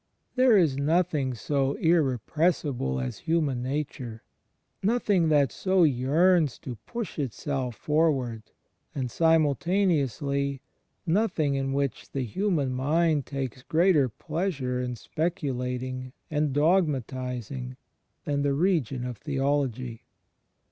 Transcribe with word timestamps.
There 0.33 0.57
is 0.57 0.77
nothing 0.77 1.35
so 1.35 1.73
irrepress 1.75 2.63
ible 2.63 2.99
as 2.99 3.19
human 3.19 3.61
nature; 3.61 4.23
nothing 4.81 5.29
that 5.29 5.51
so 5.51 5.83
yearns 5.83 6.57
to 6.63 6.77
push 6.87 7.19
itself 7.19 7.75
forward; 7.75 8.41
and, 8.95 9.11
simultaneously, 9.11 10.63
nothing 11.05 11.53
in 11.53 11.71
which 11.71 12.13
the 12.13 12.23
human 12.25 12.73
mind 12.73 13.27
takes 13.27 13.61
greater 13.61 14.09
pleasure 14.09 14.81
in 14.81 14.95
specu 14.95 15.53
lating 15.53 16.13
and 16.31 16.51
dogmatizing 16.51 17.77
than 18.25 18.41
the 18.41 18.53
region 18.55 19.05
of 19.05 19.19
theology. 19.19 20.05